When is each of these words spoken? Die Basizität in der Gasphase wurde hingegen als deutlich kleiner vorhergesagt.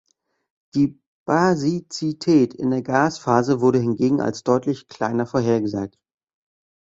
Die 0.73 0.99
Basizität 1.27 2.55
in 2.55 2.71
der 2.71 2.81
Gasphase 2.81 3.61
wurde 3.61 3.77
hingegen 3.77 4.19
als 4.19 4.41
deutlich 4.43 4.87
kleiner 4.87 5.27
vorhergesagt. 5.27 5.99